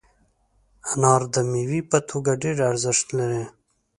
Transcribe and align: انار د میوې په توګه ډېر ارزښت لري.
انار 0.89 1.21
د 1.33 1.35
میوې 1.51 1.81
په 1.91 1.97
توګه 2.09 2.31
ډېر 2.43 2.57
ارزښت 2.71 3.07
لري. 3.17 3.43